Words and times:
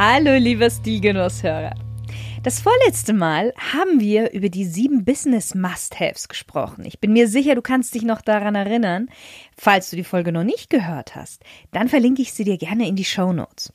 Hallo, 0.00 0.36
lieber 0.36 0.70
Stilgenusshörer. 0.70 1.74
Das 2.44 2.60
vorletzte 2.60 3.12
Mal 3.12 3.52
haben 3.56 3.98
wir 3.98 4.30
über 4.30 4.48
die 4.48 4.64
sieben 4.64 5.04
Business 5.04 5.56
Must-Haves 5.56 6.28
gesprochen. 6.28 6.84
Ich 6.84 7.00
bin 7.00 7.12
mir 7.12 7.26
sicher, 7.26 7.56
du 7.56 7.62
kannst 7.62 7.96
dich 7.96 8.04
noch 8.04 8.20
daran 8.20 8.54
erinnern. 8.54 9.08
Falls 9.56 9.90
du 9.90 9.96
die 9.96 10.04
Folge 10.04 10.30
noch 10.30 10.44
nicht 10.44 10.70
gehört 10.70 11.16
hast, 11.16 11.42
dann 11.72 11.88
verlinke 11.88 12.22
ich 12.22 12.32
sie 12.32 12.44
dir 12.44 12.58
gerne 12.58 12.86
in 12.86 12.94
die 12.94 13.04
Show 13.04 13.32
Notes. 13.32 13.72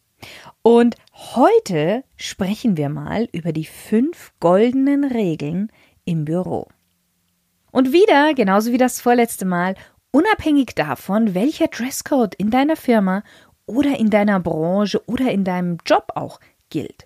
Und 0.61 0.95
heute 1.35 2.05
sprechen 2.15 2.77
wir 2.77 2.87
mal 2.87 3.27
über 3.33 3.51
die 3.51 3.65
fünf 3.65 4.31
goldenen 4.39 5.03
Regeln 5.03 5.73
im 6.05 6.23
Büro. 6.23 6.69
Und 7.69 7.91
wieder, 7.91 8.33
genauso 8.33 8.71
wie 8.71 8.77
das 8.77 9.01
vorletzte 9.01 9.43
Mal, 9.43 9.75
unabhängig 10.11 10.67
davon, 10.73 11.33
welcher 11.33 11.67
Dresscode 11.67 12.33
in 12.35 12.49
deiner 12.49 12.77
Firma 12.77 13.23
oder 13.65 13.99
in 13.99 14.09
deiner 14.09 14.39
Branche 14.39 15.01
oder 15.07 15.31
in 15.31 15.43
deinem 15.43 15.77
Job 15.85 16.11
auch 16.15 16.39
gilt. 16.69 17.05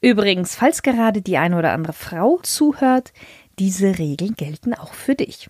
Übrigens, 0.00 0.54
falls 0.54 0.82
gerade 0.82 1.22
die 1.22 1.38
eine 1.38 1.58
oder 1.58 1.72
andere 1.72 1.92
Frau 1.92 2.38
zuhört, 2.42 3.12
diese 3.58 3.98
Regeln 3.98 4.34
gelten 4.34 4.74
auch 4.74 4.92
für 4.92 5.14
dich. 5.14 5.48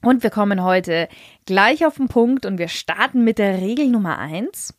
Und 0.00 0.22
wir 0.22 0.30
kommen 0.30 0.62
heute 0.62 1.08
gleich 1.46 1.86
auf 1.86 1.96
den 1.96 2.08
Punkt 2.08 2.44
und 2.44 2.58
wir 2.58 2.68
starten 2.68 3.24
mit 3.24 3.38
der 3.38 3.60
Regel 3.60 3.88
Nummer 3.88 4.18
eins. 4.18 4.74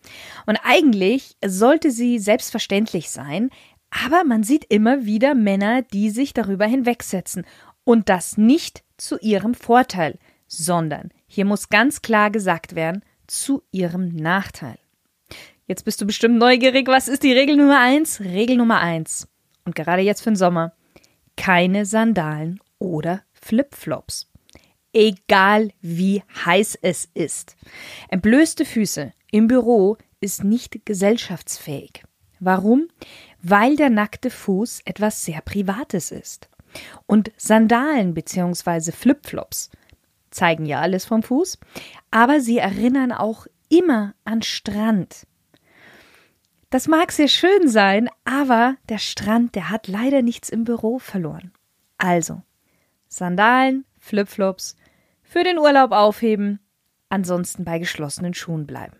Und 0.45 0.59
eigentlich 0.63 1.35
sollte 1.43 1.89
sie 1.89 2.19
selbstverständlich 2.19 3.09
sein, 3.09 3.49
aber 3.89 4.23
man 4.23 4.43
sieht 4.43 4.65
immer 4.65 5.05
wieder 5.05 5.33
Männer, 5.33 5.81
die 5.81 6.09
sich 6.09 6.33
darüber 6.33 6.65
hinwegsetzen. 6.65 7.45
Und 7.83 8.09
das 8.09 8.37
nicht 8.37 8.83
zu 8.97 9.17
ihrem 9.19 9.55
Vorteil, 9.55 10.19
sondern 10.47 11.09
hier 11.27 11.45
muss 11.45 11.69
ganz 11.69 12.01
klar 12.01 12.29
gesagt 12.29 12.75
werden, 12.75 13.03
zu 13.27 13.63
ihrem 13.71 14.09
Nachteil. 14.09 14.77
Jetzt 15.67 15.83
bist 15.85 15.99
du 16.01 16.05
bestimmt 16.05 16.37
neugierig. 16.37 16.87
Was 16.87 17.07
ist 17.07 17.23
die 17.23 17.33
Regel 17.33 17.57
Nummer 17.57 17.79
eins? 17.79 18.19
Regel 18.19 18.57
Nummer 18.57 18.79
eins. 18.79 19.27
Und 19.63 19.75
gerade 19.75 20.03
jetzt 20.03 20.21
für 20.21 20.31
den 20.31 20.35
Sommer. 20.35 20.73
Keine 21.37 21.85
Sandalen 21.85 22.59
oder 22.77 23.23
Flipflops. 23.33 24.29
Egal 24.93 25.71
wie 25.81 26.23
heiß 26.45 26.77
es 26.81 27.09
ist. 27.13 27.57
Entblößte 28.09 28.63
Füße 28.63 29.11
im 29.31 29.47
Büro 29.47 29.97
ist 30.21 30.43
nicht 30.43 30.85
gesellschaftsfähig. 30.85 32.03
Warum? 32.39 32.87
Weil 33.41 33.75
der 33.75 33.89
nackte 33.89 34.29
Fuß 34.29 34.81
etwas 34.85 35.25
sehr 35.25 35.41
Privates 35.41 36.11
ist. 36.11 36.49
Und 37.05 37.31
Sandalen 37.37 38.13
bzw. 38.13 38.91
Flipflops 38.91 39.69
zeigen 40.35 40.65
ja 40.65 40.81
alles 40.81 41.05
vom 41.05 41.23
Fuß, 41.23 41.57
aber 42.11 42.39
sie 42.39 42.57
erinnern 42.57 43.11
auch 43.11 43.47
immer 43.69 44.13
an 44.23 44.41
Strand. 44.41 45.25
Das 46.69 46.87
mag 46.87 47.11
sehr 47.11 47.27
schön 47.27 47.67
sein, 47.67 48.09
aber 48.25 48.75
der 48.89 48.97
Strand, 48.97 49.55
der 49.55 49.69
hat 49.69 49.87
leider 49.87 50.21
nichts 50.21 50.49
im 50.49 50.63
Büro 50.63 50.99
verloren. 50.99 51.51
Also, 51.97 52.41
Sandalen, 53.07 53.85
Flipflops, 53.99 54.75
für 55.23 55.43
den 55.43 55.57
Urlaub 55.57 55.91
aufheben, 55.91 56.59
ansonsten 57.09 57.63
bei 57.63 57.79
geschlossenen 57.79 58.33
Schuhen 58.33 58.67
bleiben. 58.67 58.97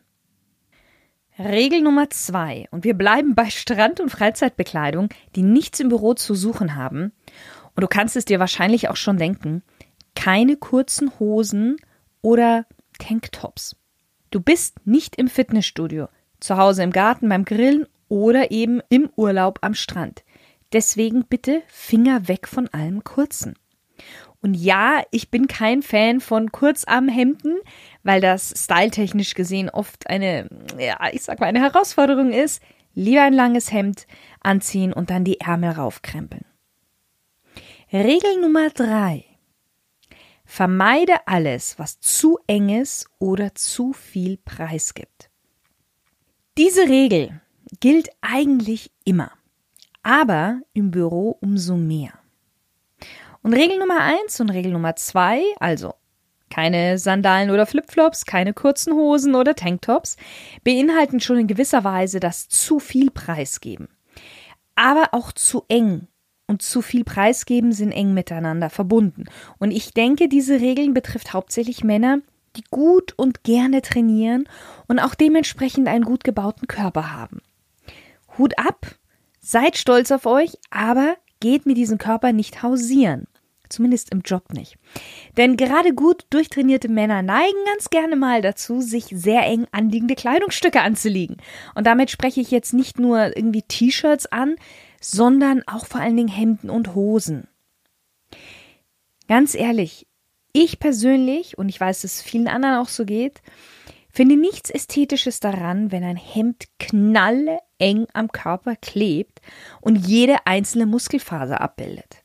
Regel 1.38 1.82
Nummer 1.82 2.10
zwei, 2.10 2.68
und 2.72 2.86
wir 2.86 2.94
bleiben 2.94 3.36
bei 3.36 3.50
Strand- 3.50 4.00
und 4.00 4.10
Freizeitbekleidung, 4.10 5.10
die 5.36 5.44
nichts 5.44 5.82
im 5.82 5.90
Büro 5.90 6.14
zu 6.14 6.34
suchen 6.34 6.76
haben. 6.76 7.12
Und 7.76 7.84
du 7.84 7.88
kannst 7.88 8.16
es 8.16 8.24
dir 8.24 8.40
wahrscheinlich 8.40 8.88
auch 8.90 8.96
schon 8.96 9.18
denken, 9.18 9.64
keine 10.26 10.58
kurzen 10.58 11.20
Hosen 11.20 11.78
oder 12.24 12.66
Tanktops. 12.98 13.76
Du 14.32 14.40
bist 14.40 14.76
nicht 14.84 15.18
im 15.18 15.28
Fitnessstudio, 15.28 16.08
zu 16.40 16.58
Hause 16.58 16.82
im 16.82 16.90
Garten 16.90 17.30
beim 17.30 17.46
Grillen 17.46 17.86
oder 18.08 18.50
eben 18.50 18.82
im 18.90 19.08
Urlaub 19.16 19.60
am 19.62 19.76
Strand. 19.76 20.24
Deswegen 20.74 21.26
bitte 21.26 21.62
Finger 21.68 22.28
weg 22.28 22.48
von 22.48 22.68
allem 22.70 23.04
Kurzen. 23.04 23.54
Und 24.42 24.56
ja, 24.56 25.04
ich 25.12 25.30
bin 25.30 25.48
kein 25.48 25.84
Fan 25.84 26.20
von 26.20 26.52
Kurzarmhemden, 26.52 27.60
weil 28.02 28.20
das 28.20 28.52
styletechnisch 28.58 29.36
gesehen 29.36 29.70
oft 29.70 30.10
eine, 30.10 30.50
ja, 30.80 30.98
ich 31.12 31.22
sag 31.22 31.40
mal, 31.40 31.46
eine 31.46 31.62
Herausforderung 31.62 32.32
ist. 32.32 32.64
Lieber 32.96 33.22
ein 33.22 33.34
langes 33.34 33.72
Hemd 33.72 34.08
anziehen 34.42 34.92
und 34.92 35.12
dann 35.12 35.24
die 35.24 35.40
Ärmel 35.40 35.70
raufkrempeln. 35.70 36.46
Regel 37.94 38.42
Nummer 38.42 38.72
drei. 38.72 39.26
Vermeide 40.46 41.28
alles, 41.28 41.78
was 41.80 42.00
zu 42.00 42.40
enges 42.48 43.08
oder 43.20 43.56
zu 43.56 43.94
viel 43.94 44.38
Preis 44.38 44.94
gibt. 44.94 45.30
Diese 46.58 46.88
Regel 46.88 47.42
gilt 47.80 48.10
eigentlich 48.22 48.92
immer, 49.04 49.32
aber 50.04 50.62
im 50.74 50.92
Büro 50.92 51.38
umso 51.42 51.76
mehr. 51.76 52.14
Und 53.42 53.54
Regel 53.54 53.78
Nummer 53.78 54.00
eins 54.00 54.40
und 54.40 54.50
Regel 54.50 54.72
Nummer 54.72 54.96
zwei, 54.96 55.44
also 55.60 55.94
keine 56.50 56.98
Sandalen 56.98 57.50
oder 57.50 57.66
Flipflops, 57.66 58.26
keine 58.26 58.54
kurzen 58.54 58.94
Hosen 58.94 59.36
oder 59.36 59.56
Tanktops, 59.56 60.16
beinhalten 60.64 61.20
schon 61.20 61.40
in 61.40 61.48
gewisser 61.48 61.84
Weise 61.84 62.20
das 62.20 62.48
zu 62.48 62.80
viel 62.80 63.12
Preisgeben. 63.12 63.90
Aber 64.76 65.10
auch 65.12 65.32
zu 65.32 65.66
eng 65.68 66.08
und 66.48 66.62
zu 66.62 66.82
viel 66.82 67.04
preisgeben 67.04 67.72
sind 67.74 67.92
eng 67.92 68.14
miteinander 68.14 68.70
verbunden. 68.70 69.26
Und 69.58 69.72
ich 69.72 69.94
denke, 69.94 70.28
diese 70.28 70.60
Regeln 70.60 70.94
betrifft 70.94 71.34
hauptsächlich 71.34 71.84
Männer, 71.84 72.20
die 72.56 72.64
gut 72.70 73.14
und 73.18 73.44
gerne 73.44 73.82
trainieren 73.82 74.48
und 74.88 75.00
auch 75.00 75.16
dementsprechend 75.16 75.88
einen 75.88 76.06
gut 76.06 76.24
gebauten 76.24 76.68
Körper 76.68 77.12
haben. 77.12 77.42
Hut 78.38 78.58
ab, 78.58 78.96
seid 79.40 79.78
stolz 79.78 80.12
auf 80.12 80.26
euch, 80.26 80.58
aber 80.70 81.16
geht 81.40 81.66
mit 81.66 81.78
diesem 81.78 81.98
Körper 81.98 82.34
nicht 82.34 82.64
hausieren. 82.64 83.28
Zumindest 83.68 84.12
im 84.12 84.22
Job 84.22 84.54
nicht. 84.54 84.78
Denn 85.38 85.58
gerade 85.58 85.94
gut 85.94 86.26
durchtrainierte 86.30 86.88
Männer 86.88 87.24
neigen 87.24 87.58
ganz 87.66 87.90
gerne 87.90 88.16
mal 88.16 88.42
dazu, 88.44 88.80
sich 88.80 89.06
sehr 89.06 89.44
eng 89.44 89.66
anliegende 89.72 90.14
Kleidungsstücke 90.14 90.82
anzulegen. 90.82 91.38
Und 91.74 91.88
damit 91.88 92.12
spreche 92.12 92.42
ich 92.42 92.52
jetzt 92.52 92.74
nicht 92.74 93.00
nur 93.00 93.36
irgendwie 93.36 93.64
T-Shirts 93.64 94.28
an, 94.28 94.56
sondern 95.12 95.64
auch 95.68 95.86
vor 95.86 96.02
allen 96.02 96.18
Dingen 96.18 96.30
Hemden 96.30 96.70
und 96.70 96.96
Hosen. 96.96 97.48
Ganz 99.28 99.56
ehrlich, 99.56 100.08
ich 100.52 100.80
persönlich, 100.80 101.58
und 101.58 101.70
ich 101.70 101.80
weiß, 101.80 102.02
dass 102.02 102.16
es 102.16 102.22
vielen 102.22 102.48
anderen 102.48 102.76
auch 102.76 102.88
so 102.88 103.06
geht, 103.06 103.42
finde 104.10 104.38
nichts 104.38 104.70
Ästhetisches 104.70 105.40
daran, 105.40 105.92
wenn 105.92 106.04
ein 106.04 106.16
Hemd 106.16 106.66
knalle 106.80 107.60
eng 107.78 108.08
am 108.14 108.32
Körper 108.32 108.76
klebt 108.76 109.42
und 109.82 110.08
jede 110.08 110.46
einzelne 110.46 110.86
Muskelfaser 110.86 111.60
abbildet. 111.60 112.24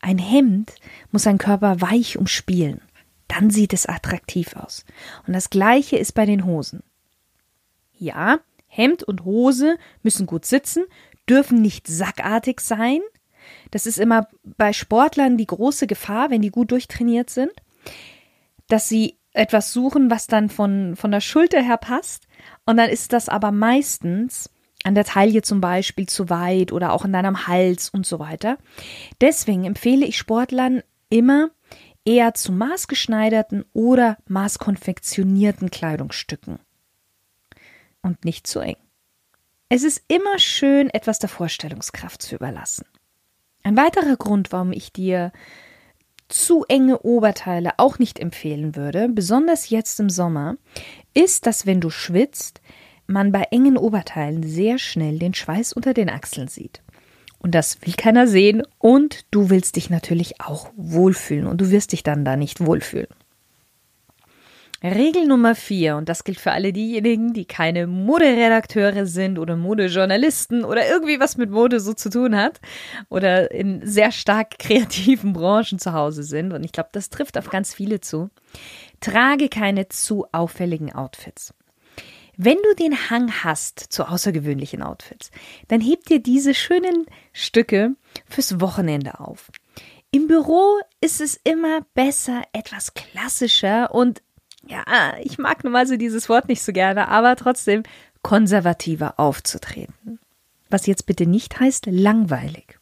Ein 0.00 0.18
Hemd 0.18 0.74
muss 1.10 1.24
seinen 1.24 1.38
Körper 1.38 1.80
weich 1.80 2.16
umspielen. 2.16 2.80
Dann 3.26 3.50
sieht 3.50 3.72
es 3.72 3.86
attraktiv 3.86 4.54
aus. 4.54 4.84
Und 5.26 5.32
das 5.32 5.50
gleiche 5.50 5.98
ist 5.98 6.12
bei 6.12 6.24
den 6.24 6.46
Hosen. 6.46 6.82
Ja, 7.98 8.38
Hemd 8.68 9.02
und 9.02 9.24
Hose 9.24 9.76
müssen 10.02 10.26
gut 10.26 10.44
sitzen, 10.44 10.84
dürfen 11.28 11.60
nicht 11.60 11.86
sackartig 11.86 12.60
sein. 12.60 13.00
Das 13.70 13.86
ist 13.86 13.98
immer 13.98 14.28
bei 14.44 14.72
Sportlern 14.72 15.36
die 15.36 15.46
große 15.46 15.86
Gefahr, 15.86 16.30
wenn 16.30 16.42
die 16.42 16.50
gut 16.50 16.70
durchtrainiert 16.70 17.30
sind, 17.30 17.52
dass 18.68 18.88
sie 18.88 19.16
etwas 19.32 19.72
suchen, 19.72 20.10
was 20.10 20.26
dann 20.26 20.48
von, 20.48 20.96
von 20.96 21.10
der 21.10 21.20
Schulter 21.20 21.62
her 21.62 21.76
passt. 21.76 22.26
Und 22.66 22.76
dann 22.76 22.90
ist 22.90 23.12
das 23.12 23.28
aber 23.28 23.52
meistens 23.52 24.50
an 24.84 24.94
der 24.94 25.04
Taille 25.04 25.42
zum 25.42 25.60
Beispiel 25.60 26.08
zu 26.08 26.30
weit 26.30 26.72
oder 26.72 26.92
auch 26.92 27.04
in 27.04 27.12
deinem 27.12 27.46
Hals 27.46 27.90
und 27.90 28.06
so 28.06 28.18
weiter. 28.18 28.58
Deswegen 29.20 29.64
empfehle 29.64 30.06
ich 30.06 30.16
Sportlern 30.16 30.82
immer 31.10 31.50
eher 32.04 32.34
zu 32.34 32.52
maßgeschneiderten 32.52 33.64
oder 33.72 34.16
maßkonfektionierten 34.28 35.70
Kleidungsstücken. 35.70 36.58
Und 38.02 38.24
nicht 38.24 38.46
zu 38.46 38.60
eng. 38.60 38.76
Es 39.70 39.82
ist 39.82 40.02
immer 40.08 40.38
schön, 40.38 40.88
etwas 40.88 41.18
der 41.18 41.28
Vorstellungskraft 41.28 42.22
zu 42.22 42.36
überlassen. 42.36 42.86
Ein 43.62 43.76
weiterer 43.76 44.16
Grund, 44.16 44.50
warum 44.50 44.72
ich 44.72 44.94
dir 44.94 45.30
zu 46.28 46.64
enge 46.68 47.00
Oberteile 47.00 47.72
auch 47.76 47.98
nicht 47.98 48.18
empfehlen 48.18 48.76
würde, 48.76 49.10
besonders 49.10 49.68
jetzt 49.68 50.00
im 50.00 50.08
Sommer, 50.08 50.56
ist, 51.12 51.44
dass 51.44 51.66
wenn 51.66 51.82
du 51.82 51.90
schwitzt, 51.90 52.62
man 53.06 53.30
bei 53.30 53.42
engen 53.50 53.76
Oberteilen 53.76 54.42
sehr 54.42 54.78
schnell 54.78 55.18
den 55.18 55.34
Schweiß 55.34 55.74
unter 55.74 55.92
den 55.92 56.08
Achseln 56.08 56.48
sieht. 56.48 56.82
Und 57.38 57.54
das 57.54 57.82
will 57.82 57.92
keiner 57.92 58.26
sehen 58.26 58.62
und 58.78 59.26
du 59.30 59.50
willst 59.50 59.76
dich 59.76 59.90
natürlich 59.90 60.40
auch 60.40 60.70
wohlfühlen 60.76 61.46
und 61.46 61.60
du 61.60 61.70
wirst 61.70 61.92
dich 61.92 62.02
dann 62.02 62.24
da 62.24 62.36
nicht 62.36 62.64
wohlfühlen. 62.64 63.08
Regel 64.82 65.26
Nummer 65.26 65.56
vier, 65.56 65.96
und 65.96 66.08
das 66.08 66.22
gilt 66.22 66.38
für 66.38 66.52
alle 66.52 66.72
diejenigen, 66.72 67.32
die 67.32 67.46
keine 67.46 67.88
Moderedakteure 67.88 69.06
sind 69.06 69.40
oder 69.40 69.56
Modejournalisten 69.56 70.64
oder 70.64 70.88
irgendwie 70.88 71.18
was 71.18 71.36
mit 71.36 71.50
Mode 71.50 71.80
so 71.80 71.94
zu 71.94 72.10
tun 72.10 72.36
hat 72.36 72.60
oder 73.08 73.50
in 73.50 73.84
sehr 73.84 74.12
stark 74.12 74.50
kreativen 74.58 75.32
Branchen 75.32 75.80
zu 75.80 75.92
Hause 75.92 76.22
sind. 76.22 76.52
Und 76.52 76.62
ich 76.62 76.70
glaube, 76.70 76.90
das 76.92 77.10
trifft 77.10 77.36
auf 77.36 77.50
ganz 77.50 77.74
viele 77.74 78.00
zu. 78.00 78.30
Trage 79.00 79.48
keine 79.48 79.88
zu 79.88 80.26
auffälligen 80.30 80.94
Outfits. 80.94 81.54
Wenn 82.36 82.58
du 82.58 82.76
den 82.78 83.10
Hang 83.10 83.32
hast 83.42 83.80
zu 83.80 84.04
außergewöhnlichen 84.04 84.80
Outfits, 84.80 85.32
dann 85.66 85.80
heb 85.80 86.04
dir 86.04 86.22
diese 86.22 86.54
schönen 86.54 87.06
Stücke 87.32 87.96
fürs 88.28 88.60
Wochenende 88.60 89.18
auf. 89.18 89.50
Im 90.12 90.28
Büro 90.28 90.78
ist 91.00 91.20
es 91.20 91.38
immer 91.42 91.80
besser, 91.94 92.42
etwas 92.52 92.94
klassischer 92.94 93.92
und 93.92 94.22
ja, 94.68 95.14
ich 95.22 95.38
mag 95.38 95.64
normalerweise 95.64 95.98
dieses 95.98 96.28
Wort 96.28 96.48
nicht 96.48 96.62
so 96.62 96.72
gerne, 96.72 97.08
aber 97.08 97.36
trotzdem 97.36 97.82
konservativer 98.22 99.18
aufzutreten. 99.18 100.18
Was 100.70 100.86
jetzt 100.86 101.06
bitte 101.06 101.26
nicht 101.26 101.58
heißt 101.60 101.86
langweilig. 101.86 102.78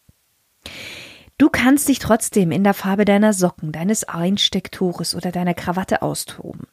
Du 1.39 1.51
kannst 1.51 1.89
dich 1.89 1.99
trotzdem 1.99 2.51
in 2.51 2.65
der 2.65 2.75
Farbe 2.75 3.05
deiner 3.05 3.33
Socken, 3.33 3.71
deines 3.71 4.05
Einstecktuches 4.05 5.15
oder 5.15 5.31
deiner 5.31 5.55
Krawatte 5.55 6.01
austoben. 6.01 6.67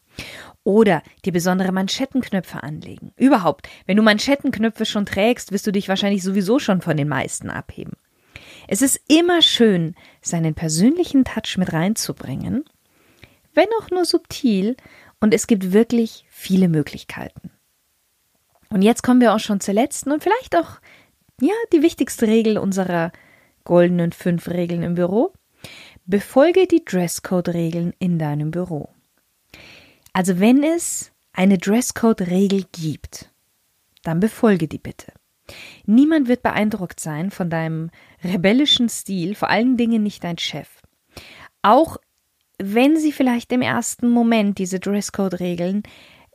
Oder 0.64 1.04
dir 1.26 1.34
besondere 1.34 1.74
Manschettenknöpfe 1.74 2.64
anlegen. 2.64 3.12
Überhaupt, 3.18 3.68
wenn 3.86 3.98
du 3.98 4.04
Manschettenknöpfe 4.04 4.86
schon 4.86 5.06
trägst, 5.06 5.52
wirst 5.52 5.68
du 5.68 5.72
dich 5.72 5.90
wahrscheinlich 5.90 6.24
sowieso 6.24 6.60
schon 6.60 6.82
von 6.82 6.96
den 6.96 7.10
meisten 7.10 7.50
abheben. 7.50 7.94
Es 8.68 8.82
ist 8.82 9.02
immer 9.10 9.42
schön, 9.42 9.96
seinen 10.22 10.56
persönlichen 10.56 11.26
Touch 11.26 11.58
mit 11.58 11.74
reinzubringen, 11.74 12.64
wenn 13.54 13.68
auch 13.82 13.90
nur 13.92 14.06
subtil, 14.06 14.78
und 15.24 15.34
es 15.34 15.48
gibt 15.48 15.72
wirklich 15.72 16.26
viele 16.28 16.68
Möglichkeiten. 16.68 17.50
Und 18.70 18.82
jetzt 18.82 19.04
kommen 19.04 19.22
wir 19.22 19.34
auch 19.34 19.40
schon 19.40 19.62
zur 19.62 19.74
letzten 19.74 20.12
und 20.12 20.22
vielleicht 20.22 20.54
auch, 20.54 20.82
ja, 21.40 21.54
die 21.72 21.82
wichtigste 21.82 22.28
Regel 22.28 22.58
unserer 22.58 23.14
goldenen 23.64 24.12
fünf 24.12 24.50
Regeln 24.50 24.84
im 24.84 24.96
Büro. 24.96 25.32
Befolge 26.06 26.68
die 26.68 26.84
Dresscode-Regeln 26.84 27.94
in 28.00 28.20
deinem 28.20 28.52
Büro. 28.52 28.90
Also 30.12 30.42
wenn 30.42 30.62
es 30.62 31.14
eine 31.32 31.58
Dresscode-Regel 31.58 32.66
gibt, 32.74 33.32
dann 34.02 34.20
befolge 34.20 34.68
die 34.68 34.78
bitte. 34.78 35.14
Niemand 35.86 36.28
wird 36.28 36.44
beeindruckt 36.44 37.00
sein 37.00 37.32
von 37.32 37.50
deinem 37.50 37.92
rebellischen 38.26 38.90
Stil, 38.90 39.36
vor 39.36 39.50
allen 39.50 39.78
Dingen 39.78 40.04
nicht 40.04 40.26
dein 40.26 40.38
Chef. 40.38 40.82
Auch 41.62 41.96
wenn 42.58 42.98
sie 42.98 43.12
vielleicht 43.12 43.52
im 43.52 43.62
ersten 43.62 44.10
Moment 44.10 44.58
diese 44.58 44.80
Dresscode-Regeln 44.80 45.84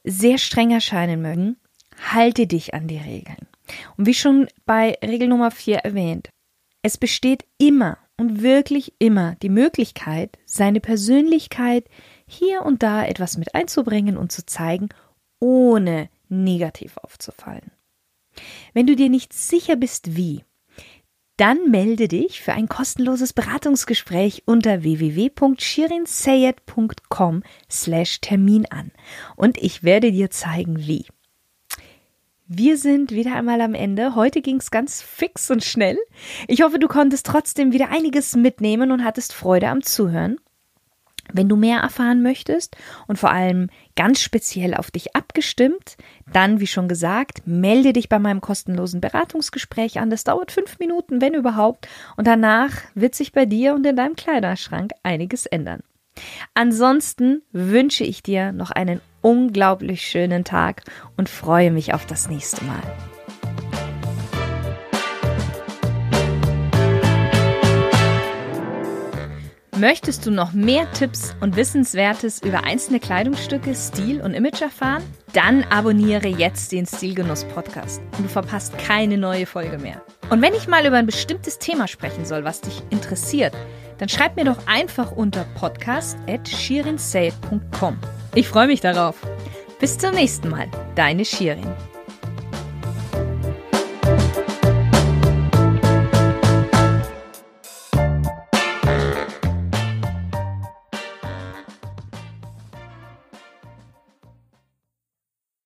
sehr 0.05 0.39
streng 0.39 0.71
erscheinen 0.71 1.23
mögen, 1.23 1.57
halte 2.13 2.47
dich 2.47 2.75
an 2.75 2.89
die 2.89 2.99
Regeln. 2.99 3.49
Und 3.97 4.07
wie 4.07 4.15
schon 4.15 4.49
bei 4.65 4.99
Regel 5.03 5.29
Nummer 5.29 5.51
4 5.51 5.79
erwähnt, 5.79 6.31
es 6.83 6.97
besteht 6.97 7.45
immer 7.59 7.99
und 8.17 8.43
wirklich 8.43 8.95
immer 8.99 9.37
die 9.37 9.49
Möglichkeit, 9.49 10.39
seine 10.45 10.81
Persönlichkeit 10.81 11.85
hier 12.27 12.63
und 12.63 12.83
da 12.83 13.05
etwas 13.05 13.37
mit 13.37 13.55
einzubringen 13.55 14.17
und 14.17 14.33
zu 14.33 14.45
zeigen, 14.45 14.89
ohne 15.41 16.09
negativ 16.29 16.97
aufzufallen. 16.99 17.71
Wenn 18.73 18.87
du 18.87 18.97
dir 18.97 19.09
nicht 19.09 19.33
sicher 19.33 19.77
bist, 19.77 20.17
wie, 20.17 20.45
dann 21.39 21.71
melde 21.71 22.09
dich 22.09 22.43
für 22.43 22.53
ein 22.53 22.69
kostenloses 22.69 23.33
Beratungsgespräch 23.33 24.43
unter 24.45 24.83
www.shirinsayed.com 24.83 27.43
slash 27.71 28.21
Termin 28.21 28.67
an 28.71 28.91
und 29.37 29.57
ich 29.57 29.83
werde 29.83 30.13
dir 30.13 30.29
zeigen, 30.31 30.87
wie. 30.87 31.07
Wir 32.47 32.77
sind 32.79 33.13
wieder 33.13 33.37
einmal 33.37 33.61
am 33.61 33.75
Ende. 33.75 34.15
Heute 34.15 34.41
ging 34.41 34.57
es 34.57 34.71
ganz 34.71 35.03
fix 35.03 35.51
und 35.51 35.63
schnell. 35.63 35.99
Ich 36.47 36.63
hoffe, 36.63 36.79
du 36.79 36.89
konntest 36.89 37.27
trotzdem 37.27 37.73
wieder 37.73 37.91
einiges 37.91 38.35
mitnehmen 38.37 38.91
und 38.91 39.05
hattest 39.05 39.35
Freude 39.35 39.69
am 39.69 39.83
Zuhören. 39.83 40.39
Wenn 41.33 41.49
du 41.49 41.57
mehr 41.57 41.81
erfahren 41.81 42.23
möchtest 42.23 42.77
und 43.07 43.19
vor 43.19 43.31
allem 43.31 43.69
ganz 43.97 44.21
speziell 44.21 44.75
auf 44.75 44.91
dich 44.91 45.15
abgestimmt, 45.15 45.97
dann, 46.33 46.61
wie 46.61 46.67
schon 46.67 46.89
gesagt, 46.89 47.43
melde 47.47 47.93
dich 47.93 48.09
bei 48.09 48.19
meinem 48.19 48.41
kostenlosen 48.41 49.01
Beratungsgespräch 49.01 49.99
an. 49.99 50.11
Das 50.11 50.25
dauert 50.25 50.53
fünf 50.53 50.79
Minuten, 50.79 51.21
wenn 51.21 51.35
überhaupt. 51.35 51.89
Und 52.17 52.27
danach 52.27 52.73
wird 52.95 53.15
sich 53.15 53.33
bei 53.33 53.47
dir 53.47 53.75
und 53.75 53.87
in 53.87 53.97
deinem 53.97 54.17
Kleiderschrank 54.17 54.93
einiges 55.03 55.47
ändern. 55.47 55.81
Ansonsten 56.55 57.43
wünsche 57.53 58.05
ich 58.05 58.23
dir 58.23 58.53
noch 58.53 58.71
einen 58.71 59.01
unglaublich 59.21 60.03
schönen 60.03 60.45
Tag 60.45 60.83
und 61.17 61.29
freue 61.29 61.71
mich 61.71 61.95
auf 61.95 62.07
das 62.07 62.29
nächste 62.29 62.65
Mal. 62.65 62.83
Möchtest 69.79 70.27
du 70.27 70.33
noch 70.33 70.53
mehr 70.53 70.91
Tipps 70.93 71.37
und 71.41 71.55
Wissenswertes 71.55 72.43
über 72.43 72.65
einzelne 72.65 72.99
Kleidungsstücke, 72.99 73.77
Stil 73.77 74.21
und 74.21 74.35
Image 74.35 74.61
erfahren? 74.61 75.05
Dann 75.35 75.63
abonniere 75.71 76.27
jetzt 76.27 76.73
den 76.73 76.85
Stilgenuss 76.85 77.45
Podcast 77.45 78.03
und 78.17 78.25
du 78.25 78.29
verpasst 78.29 78.77
keine 78.77 79.19
neue 79.19 79.47
Folge 79.47 79.79
mehr. 79.79 80.03
Und 80.31 80.43
wenn 80.43 80.55
ich 80.55 80.67
mal 80.67 80.85
über 80.85 80.97
ein 80.97 81.07
bestimmtes 81.07 81.61
Thema 81.61 81.87
sprechen 81.87 82.25
soll, 82.25 82.43
was 82.43 82.61
dich 82.61 82.83
interessiert, 82.91 83.55
dann 83.99 84.09
schreib 84.09 84.35
mir 84.35 84.47
doch 84.47 84.67
einfach 84.67 85.13
unter 85.13 85.45
podcast@shirinsay.com. 85.55 87.99
Ich 88.35 88.49
freue 88.49 88.67
mich 88.67 88.81
darauf. 88.81 89.15
Bis 89.79 89.97
zum 89.97 90.13
nächsten 90.13 90.49
Mal, 90.49 90.67
deine 90.97 91.25
Shirin. 91.25 91.73